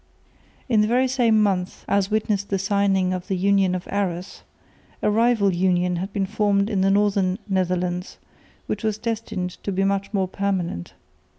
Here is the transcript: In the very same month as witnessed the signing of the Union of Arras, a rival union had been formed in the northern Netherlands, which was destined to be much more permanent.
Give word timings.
In 0.67 0.81
the 0.81 0.87
very 0.87 1.07
same 1.07 1.39
month 1.39 1.85
as 1.87 2.09
witnessed 2.09 2.49
the 2.49 2.57
signing 2.57 3.13
of 3.13 3.27
the 3.27 3.37
Union 3.37 3.75
of 3.75 3.87
Arras, 3.91 4.41
a 5.03 5.11
rival 5.11 5.53
union 5.53 5.97
had 5.97 6.11
been 6.11 6.25
formed 6.25 6.71
in 6.71 6.81
the 6.81 6.89
northern 6.89 7.37
Netherlands, 7.47 8.17
which 8.65 8.83
was 8.83 8.97
destined 8.97 9.51
to 9.63 9.71
be 9.71 9.83
much 9.83 10.11
more 10.11 10.27
permanent. 10.27 10.93